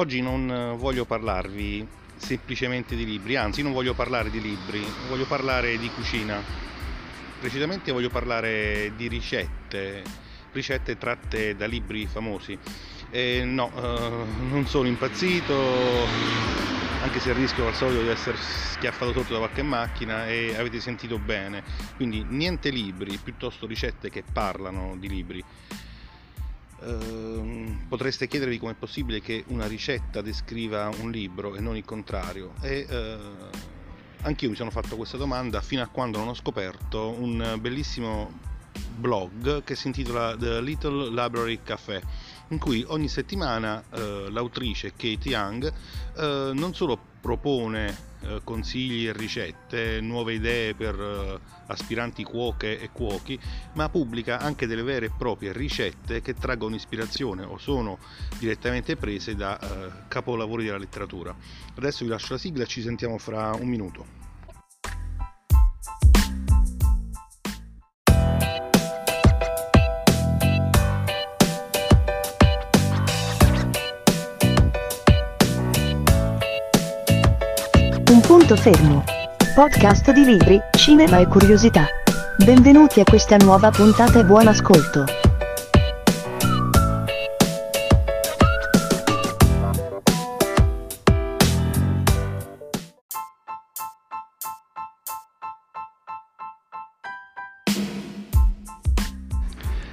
[0.00, 1.86] Oggi non voglio parlarvi
[2.16, 6.42] semplicemente di libri, anzi non voglio parlare di libri, voglio parlare di cucina.
[7.38, 10.02] Precisamente voglio parlare di ricette,
[10.52, 12.58] ricette tratte da libri famosi.
[13.10, 16.06] E no, eh, non sono impazzito,
[17.02, 21.18] anche se rischio al solito di essere schiaffato sotto da qualche macchina e avete sentito
[21.18, 21.62] bene.
[21.96, 25.44] Quindi niente libri, piuttosto ricette che parlano di libri.
[26.82, 32.54] Ehm, potreste chiedervi com'è possibile che una ricetta descriva un libro e non il contrario.
[32.60, 33.18] E eh,
[34.22, 38.48] anch'io mi sono fatto questa domanda fino a quando non ho scoperto un bellissimo
[38.96, 42.02] blog che si intitola The Little Library Café
[42.48, 45.72] in cui ogni settimana eh, l'autrice Kate Young
[46.16, 52.90] eh, non solo propone eh, consigli e ricette, nuove idee per eh, aspiranti cuoche e
[52.90, 53.38] cuochi,
[53.74, 57.98] ma pubblica anche delle vere e proprie ricette che traggono ispirazione o sono
[58.38, 61.34] direttamente prese da eh, capolavori della letteratura.
[61.76, 64.19] Adesso vi lascio la sigla e ci sentiamo fra un minuto.
[78.50, 79.04] Punto fermo.
[79.54, 81.86] Podcast di libri, cinema e curiosità.
[82.44, 85.04] Benvenuti a questa nuova puntata e buon ascolto.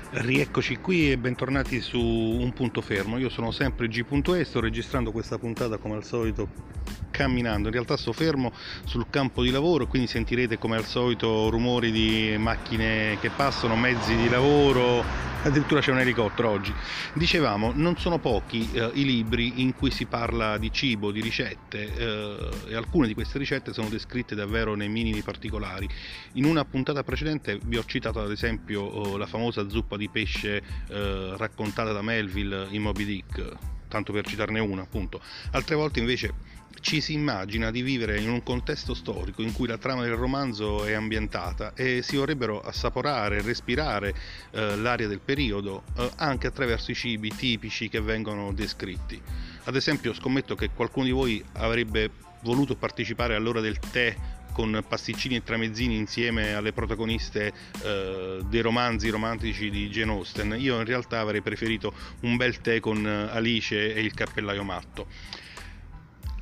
[0.09, 3.19] Rieccoci qui e bentornati su Un Punto Fermo.
[3.19, 6.86] Io sono sempre G.E, sto registrando questa puntata come al solito
[7.17, 7.67] camminando.
[7.67, 8.53] In realtà sto fermo
[8.85, 14.15] sul campo di lavoro, quindi sentirete come al solito rumori di macchine che passano, mezzi
[14.15, 15.03] di lavoro,
[15.41, 16.71] addirittura c'è un elicottero oggi.
[17.13, 21.91] Dicevamo, non sono pochi eh, i libri in cui si parla di cibo, di ricette
[21.95, 25.89] eh, e alcune di queste ricette sono descritte davvero nei minimi particolari.
[26.33, 30.61] In una puntata precedente vi ho citato ad esempio oh, la famosa zuppa di pesce
[30.89, 33.51] eh, raccontata da Melville in Moby Dick,
[33.87, 35.19] tanto per citarne una appunto.
[35.51, 39.77] Altre volte invece ci si immagina di vivere in un contesto storico in cui la
[39.77, 44.13] trama del romanzo è ambientata e si vorrebbero assaporare, respirare
[44.51, 49.21] eh, l'aria del periodo eh, anche attraverso i cibi tipici che vengono descritti.
[49.63, 52.09] Ad esempio scommetto che qualcuno di voi avrebbe
[52.41, 54.15] voluto partecipare all'ora del tè
[54.53, 60.55] con pasticcini e tramezzini insieme alle protagoniste eh, dei romanzi romantici di Jane Austen.
[60.57, 65.05] Io in realtà avrei preferito un bel tè con Alice e il cappellaio matto.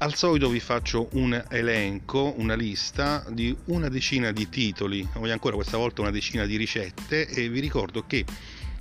[0.06, 5.56] Al solito vi faccio un elenco, una lista di una decina di titoli, o ancora
[5.56, 8.24] questa volta una decina di ricette e vi ricordo che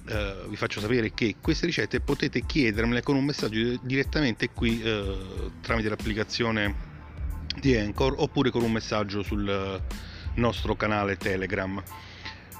[0.07, 5.17] eh, vi faccio sapere che queste ricette potete chiedermele con un messaggio direttamente qui eh,
[5.63, 6.75] tramite l'applicazione
[7.59, 9.81] di Anchor oppure con un messaggio sul
[10.35, 11.83] nostro canale Telegram.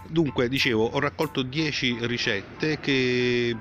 [0.09, 3.55] Dunque, dicevo, ho raccolto 10 ricette che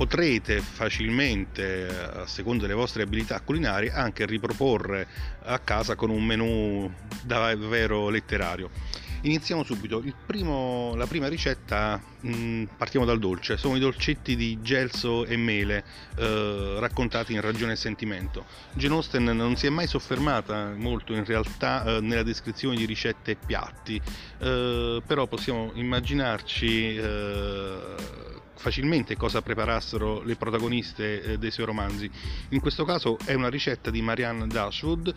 [0.00, 5.06] potrete facilmente, a seconda delle vostre abilità culinarie, anche riproporre
[5.42, 6.90] a casa con un menù
[7.22, 8.70] davvero letterario.
[9.22, 10.02] Iniziamo subito.
[10.24, 15.36] Primo, la prima ricetta, mh, mm, partiamo dal dolce, sono i dolcetti di gelso e
[15.36, 15.84] mele
[16.16, 18.46] eh, raccontati in Ragione e Sentimento.
[18.72, 23.32] Jane Austen non si è mai soffermata molto in realtà eh, nella descrizione di ricette
[23.32, 24.00] e piatti,
[24.38, 32.10] eh, però possiamo immaginarci eh, facilmente cosa preparassero le protagoniste eh, dei suoi romanzi.
[32.50, 35.12] In questo caso è una ricetta di Marianne Dashwood,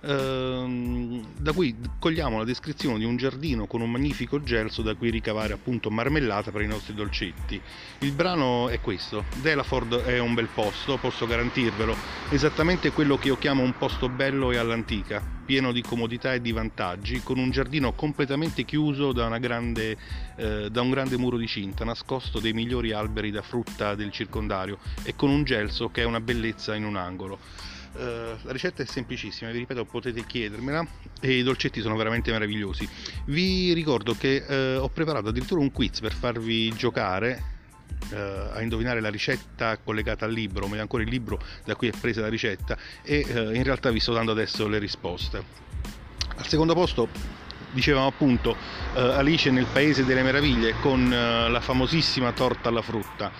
[0.00, 5.10] ehm, da cui cogliamo la descrizione di un giardino con un magnifico gelso da cui
[5.10, 7.60] ricavare appunto marmellata per i nostri dolcetti.
[8.00, 11.96] Il brano è questo, Delaford è un bel posto, posso garantirvelo,
[12.30, 16.52] esattamente quello che io chiamo un posto bello e all'antica pieno di comodità e di
[16.52, 19.96] vantaggi, con un giardino completamente chiuso da, grande,
[20.36, 24.76] eh, da, un grande muro di cinta, nascosto dei migliori alberi da frutta del circondario
[25.04, 27.38] e con un gelso che è una bellezza in un angolo.
[27.94, 30.86] Uh, la ricetta è semplicissima, vi ripeto, potete chiedermela
[31.18, 32.86] e i dolcetti sono veramente meravigliosi.
[33.24, 37.56] Vi ricordo che uh, ho preparato addirittura un quiz per farvi giocare
[38.10, 41.88] Uh, a indovinare la ricetta collegata al libro, o meglio ancora il libro da cui
[41.88, 45.42] è presa la ricetta e uh, in realtà vi sto dando adesso le risposte.
[46.36, 47.08] Al secondo posto
[47.70, 48.56] dicevamo appunto
[48.94, 53.30] uh, Alice nel Paese delle Meraviglie con la famosissima torta alla frutta.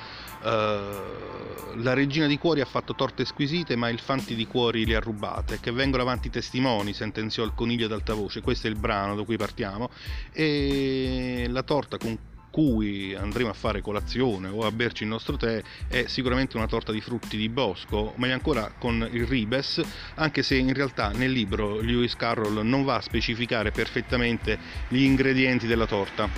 [0.41, 5.00] la regina di cuori ha fatto torte squisite ma il fanti di cuori le ha
[5.00, 9.17] rubate che vengono avanti testimoni sentenziò il coniglio ad alta voce questo è il brano
[9.17, 9.91] da cui partiamo
[10.32, 12.17] e la torta con
[12.50, 16.92] cui andremo a fare colazione o a berci il nostro tè è sicuramente una torta
[16.92, 19.80] di frutti di bosco, meglio ancora con il ribes,
[20.14, 24.58] anche se in realtà nel libro Lewis Carroll non va a specificare perfettamente
[24.88, 26.28] gli ingredienti della torta.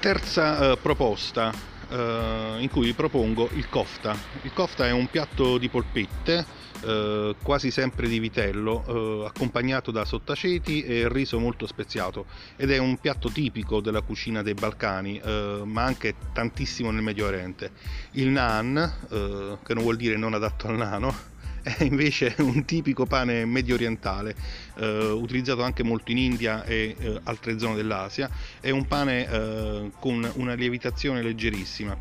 [0.00, 4.16] Terza eh, proposta eh, in cui vi propongo il kofta.
[4.42, 6.44] Il kofta è un piatto di polpette
[6.84, 12.26] eh, quasi sempre di vitello, eh, accompagnato da sottaceti e riso molto speziato
[12.56, 17.26] ed è un piatto tipico della cucina dei Balcani, eh, ma anche tantissimo nel Medio
[17.26, 17.70] Oriente.
[18.12, 21.32] Il naan, eh, che non vuol dire non adatto al nano,
[21.78, 24.36] è invece un tipico pane medio orientale,
[24.76, 28.28] eh, utilizzato anche molto in India e eh, altre zone dell'Asia.
[28.60, 31.96] È un pane eh, con una lievitazione leggerissima.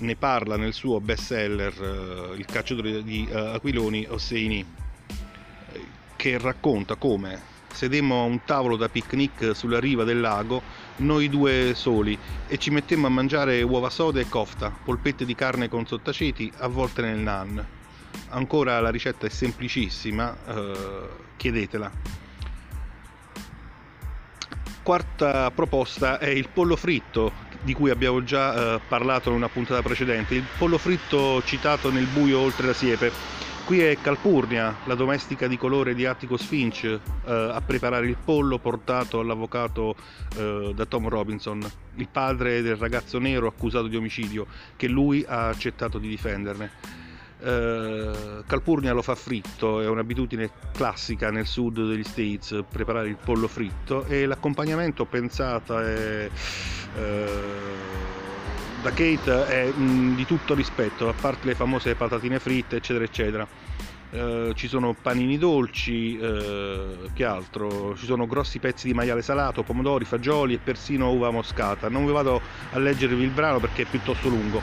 [0.00, 4.64] Ne parla nel suo best seller eh, Il cacciatore di eh, aquiloni Osseini,
[6.14, 10.60] che racconta come sedemmo a un tavolo da picnic sulla riva del lago,
[10.96, 12.18] noi due soli,
[12.48, 17.02] e ci mettemmo a mangiare uova sode e kofta, polpette di carne con sottaceti avvolte
[17.02, 17.76] nel nan
[18.30, 21.90] ancora la ricetta è semplicissima eh, chiedetela.
[24.82, 29.82] Quarta proposta è il pollo fritto di cui abbiamo già eh, parlato in una puntata
[29.82, 30.34] precedente.
[30.34, 33.12] Il pollo fritto citato nel buio oltre la siepe.
[33.66, 38.58] Qui è Calpurnia, la domestica di colore di Atticus Finch, eh, a preparare il pollo
[38.58, 39.94] portato all'avvocato
[40.36, 41.62] eh, da Tom Robinson,
[41.96, 46.70] il padre del ragazzo nero accusato di omicidio, che lui ha accettato di difenderne.
[47.40, 53.46] Eh, Calpurnia lo fa fritto, è un'abitudine classica nel sud degli States preparare il pollo
[53.46, 56.28] fritto e l'accompagnamento pensata è,
[56.96, 57.26] eh,
[58.82, 63.46] da Kate è mh, di tutto rispetto, a parte le famose patatine fritte eccetera eccetera.
[64.10, 67.94] Uh, ci sono panini dolci, uh, che altro?
[67.94, 71.90] Ci sono grossi pezzi di maiale salato, pomodori, fagioli e persino uva moscata.
[71.90, 72.40] Non vi vado
[72.72, 74.62] a leggervi il brano perché è piuttosto lungo.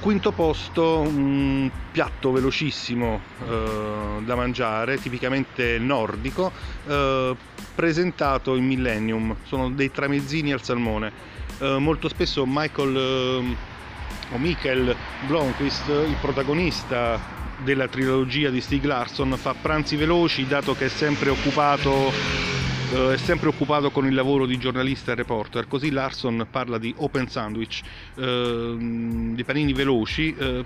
[0.00, 6.50] Quinto posto, un piatto velocissimo eh, da mangiare, tipicamente nordico,
[6.86, 7.36] eh,
[7.74, 9.36] presentato in Millennium.
[9.44, 11.12] Sono dei tramezzini al salmone.
[11.58, 17.20] Eh, molto spesso Michael eh, o Michael Blomqvist, il protagonista
[17.58, 22.59] della trilogia di Stig Larsson, fa pranzi veloci dato che è sempre occupato
[22.92, 26.92] eh, è sempre occupato con il lavoro di giornalista e reporter, così Larson parla di
[26.98, 27.82] open sandwich,
[28.16, 30.64] eh, di panini veloci, eh,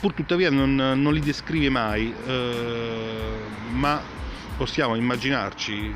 [0.00, 3.20] pur tuttavia non, non, li descrive mai, eh,
[3.72, 4.00] ma
[4.56, 5.94] possiamo immaginarci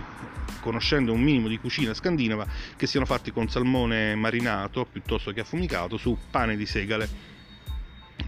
[0.61, 5.97] conoscendo un minimo di cucina scandinava che siano fatti con salmone marinato piuttosto che affumicato
[5.97, 7.09] su pane di segale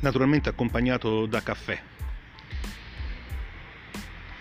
[0.00, 1.78] naturalmente accompagnato da caffè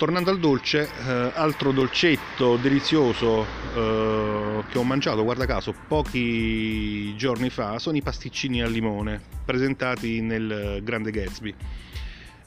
[0.01, 3.45] tornando al dolce, eh, altro dolcetto delizioso
[3.75, 10.19] eh, che ho mangiato, guarda caso, pochi giorni fa, sono i pasticcini al limone presentati
[10.21, 11.53] nel Grande Gatsby.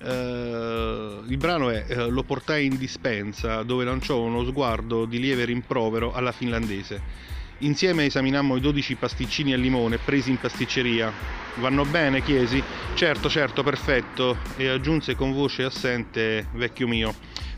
[0.01, 5.45] Uh, il brano è uh, Lo portai in dispensa dove lanciò uno sguardo di lieve
[5.45, 7.01] rimprovero alla finlandese.
[7.59, 11.13] Insieme esaminammo i 12 pasticcini al limone presi in pasticceria.
[11.55, 12.21] Vanno bene?
[12.21, 12.61] chiesi.
[12.95, 14.37] Certo, certo, perfetto.
[14.57, 17.15] E aggiunse con voce assente, vecchio mio.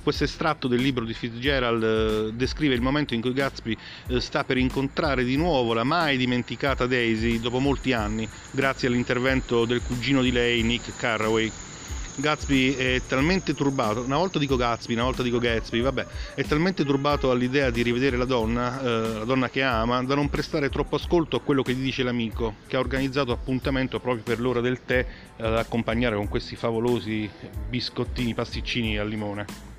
[0.06, 3.76] Questo estratto del libro di Fitzgerald eh, descrive il momento in cui Gatsby
[4.06, 9.64] eh, sta per incontrare di nuovo la mai dimenticata Daisy dopo molti anni, grazie all'intervento
[9.64, 11.50] del cugino di lei, Nick Carraway.
[12.14, 16.85] Gatsby è talmente turbato, una volta dico Gatsby, una volta dico Gatsby, vabbè, è talmente
[16.85, 20.95] turbato all'idea di rivedere la donna, eh, la donna che ama, da non prestare troppo
[20.95, 24.85] ascolto a quello che gli dice l'amico, che ha organizzato appuntamento proprio per l'ora del
[24.85, 25.04] tè
[25.38, 27.28] ad accompagnare con questi favolosi
[27.69, 29.75] biscottini, pasticcini al limone.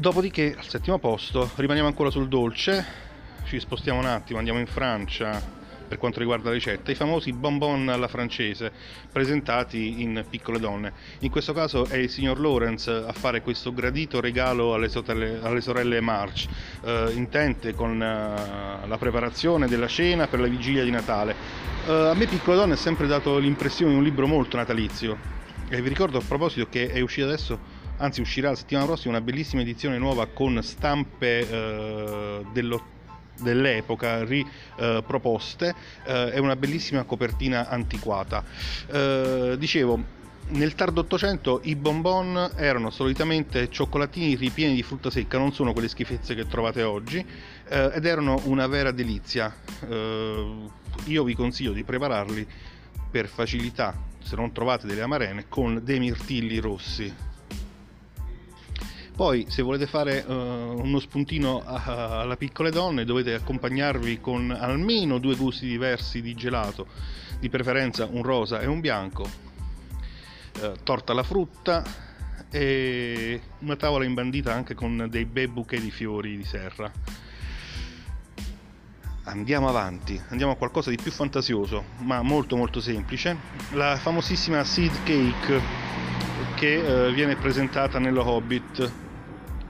[0.00, 2.84] Dopodiché al settimo posto rimaniamo ancora sul dolce,
[3.46, 5.42] ci spostiamo un attimo, andiamo in Francia,
[5.88, 8.70] per quanto riguarda la ricetta, i famosi bonbon alla francese
[9.10, 10.92] presentati in piccole donne.
[11.22, 15.60] In questo caso è il signor Lawrence a fare questo gradito regalo alle, sorelle, alle
[15.60, 16.46] sorelle March,
[16.84, 21.34] eh, intente con eh, la preparazione della cena per la vigilia di Natale.
[21.88, 25.18] Eh, a me Piccole donne ha sempre dato l'impressione di un libro molto natalizio
[25.68, 29.24] e vi ricordo a proposito che è uscito adesso anzi uscirà la settimana prossima una
[29.24, 32.96] bellissima edizione nuova con stampe eh, dello
[33.40, 35.74] dell'epoca riproposte,
[36.04, 38.44] eh, è una bellissima copertina antiquata.
[38.90, 40.16] Eh, dicevo,
[40.50, 45.88] nel tardo 800 i bonbon erano solitamente cioccolatini ripieni di frutta secca, non sono quelle
[45.88, 47.24] schifezze che trovate oggi,
[47.68, 49.54] eh, ed erano una vera delizia.
[49.86, 50.66] Eh,
[51.04, 52.46] io vi consiglio di prepararli
[53.10, 57.26] per facilità, se non trovate delle amarene, con dei mirtilli rossi
[59.18, 65.34] Poi se volete fare uh, uno spuntino alla piccole donne dovete accompagnarvi con almeno due
[65.34, 66.86] gusti diversi di gelato,
[67.40, 69.28] di preferenza un rosa e un bianco,
[70.60, 71.82] uh, torta alla frutta
[72.48, 76.88] e una tavola imbandita anche con dei bei bouquet di fiori di serra.
[79.24, 83.36] Andiamo avanti, andiamo a qualcosa di più fantasioso, ma molto molto semplice,
[83.72, 85.60] la famosissima seed cake
[86.54, 89.06] che eh, viene presentata nello Hobbit.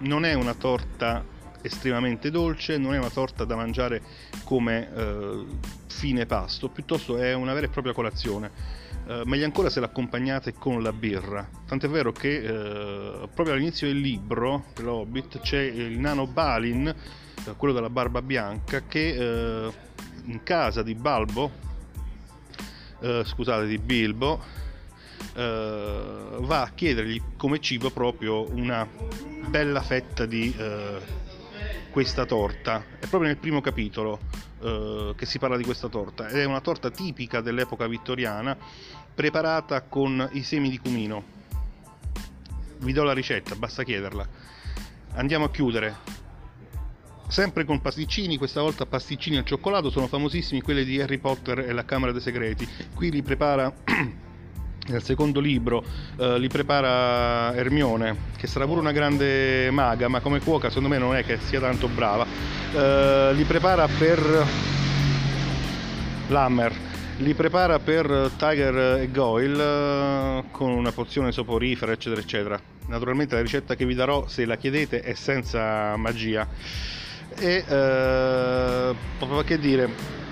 [0.00, 1.24] Non è una torta
[1.62, 4.02] estremamente dolce, non è una torta da mangiare
[4.44, 5.44] come eh,
[5.86, 8.76] fine pasto, piuttosto è una vera e propria colazione.
[9.08, 11.48] Uh, meglio ancora se l'accompagnate con la birra.
[11.66, 16.94] Tant'è vero che uh, proprio all'inizio del libro, dell'Hobbit, c'è il nano Balin
[17.56, 19.72] quello della barba bianca, che eh,
[20.24, 21.50] in casa di Balbo,
[23.00, 24.42] eh, scusate, di Bilbo,
[25.34, 26.02] eh,
[26.38, 28.86] va a chiedergli come cibo proprio una
[29.48, 31.00] bella fetta di eh,
[31.90, 32.84] questa torta.
[32.98, 34.20] È proprio nel primo capitolo
[34.60, 38.56] eh, che si parla di questa torta ed è una torta tipica dell'epoca vittoriana
[39.14, 41.36] preparata con i semi di cumino.
[42.80, 44.28] Vi do la ricetta, basta chiederla.
[45.14, 45.96] Andiamo a chiudere
[47.26, 51.72] sempre con pasticcini, questa volta pasticcini al cioccolato, sono famosissimi quelli di Harry Potter e
[51.72, 52.68] la Camera dei Segreti.
[52.94, 53.72] Qui li prepara
[54.88, 55.84] nel secondo libro
[56.16, 60.98] eh, li prepara Ermione, che sarà pure una grande maga, ma come cuoca secondo me
[60.98, 62.26] non è che sia tanto brava.
[62.74, 64.46] Eh, li prepara per
[66.28, 66.72] Lammer,
[67.18, 72.60] li prepara per Tiger e Goyle eh, con una pozione soporifera, eccetera, eccetera.
[72.86, 76.46] Naturalmente la ricetta che vi darò, se la chiedete, è senza magia
[77.36, 78.94] e eh,
[79.44, 80.26] che dire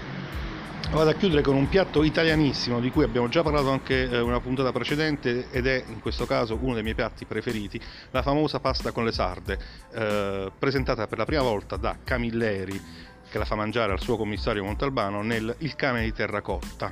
[0.96, 4.40] vado a chiudere con un piatto italianissimo di cui abbiamo già parlato anche eh, una
[4.40, 7.78] puntata precedente ed è in questo caso uno dei miei piatti preferiti
[8.12, 9.58] la famosa pasta con le sarde
[9.92, 12.82] eh, presentata per la prima volta da Camilleri
[13.28, 16.90] che la fa mangiare al suo commissario Montalbano nel Il cane di terracotta.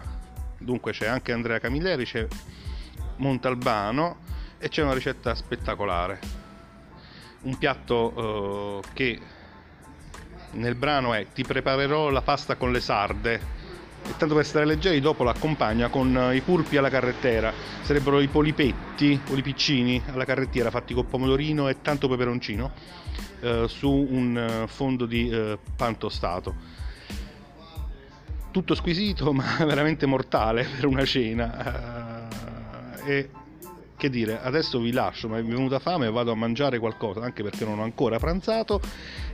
[0.58, 2.26] Dunque c'è anche Andrea Camilleri c'è
[3.16, 4.18] Montalbano
[4.58, 6.20] e c'è una ricetta spettacolare.
[7.44, 9.20] Un piatto eh, che
[10.50, 13.62] nel brano è ti preparerò la pasta con le sarde
[14.06, 18.28] e tanto per stare leggeri dopo l'accompagna con eh, i pulpi alla carrettiera sarebbero i
[18.28, 22.72] polipetti o i piccini alla carrettiera fatti con pomodorino e tanto peperoncino
[23.40, 26.82] eh, su un eh, fondo di eh, pan tostato
[28.54, 32.28] tutto squisito ma veramente mortale per una cena.
[33.02, 33.28] Uh, e
[33.96, 37.64] che dire, adesso vi lascio, ma è venuta fame vado a mangiare qualcosa, anche perché
[37.64, 38.80] non ho ancora pranzato.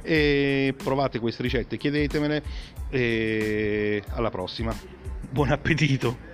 [0.03, 2.43] E provate queste ricette, chiedetemele
[2.91, 4.75] e alla prossima.
[5.31, 6.30] Buon appetito!